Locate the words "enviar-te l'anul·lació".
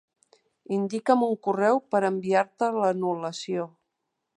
2.11-3.73